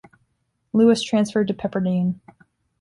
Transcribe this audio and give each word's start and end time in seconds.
Lewis 0.73 1.03
transferred 1.03 1.47
to 1.49 1.53
Pepperdine. 1.53 2.19